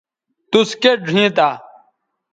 توس 0.51 0.69
کیئت 0.81 0.99
ڙھئیں 1.07 1.31
تھا 1.37 1.49